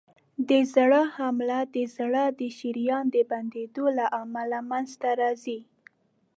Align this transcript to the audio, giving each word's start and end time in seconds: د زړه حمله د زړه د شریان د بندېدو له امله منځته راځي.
د 0.49 0.51
زړه 0.73 1.01
حمله 1.17 1.59
د 1.75 1.77
زړه 1.95 2.23
د 2.39 2.41
شریان 2.57 3.05
د 3.15 3.17
بندېدو 3.31 3.85
له 3.97 4.05
امله 4.21 4.59
منځته 4.71 5.09
راځي. 5.21 5.59